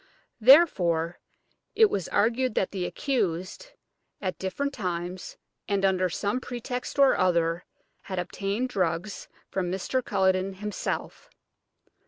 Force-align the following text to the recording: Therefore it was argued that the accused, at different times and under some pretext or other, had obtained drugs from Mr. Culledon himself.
Therefore 0.39 1.19
it 1.75 1.87
was 1.91 2.07
argued 2.07 2.55
that 2.55 2.71
the 2.71 2.85
accused, 2.87 3.67
at 4.19 4.39
different 4.39 4.73
times 4.73 5.37
and 5.67 5.85
under 5.85 6.09
some 6.09 6.39
pretext 6.39 6.97
or 6.97 7.15
other, 7.15 7.65
had 8.09 8.17
obtained 8.17 8.69
drugs 8.69 9.27
from 9.51 9.71
Mr. 9.71 10.03
Culledon 10.03 10.53
himself. 10.55 11.29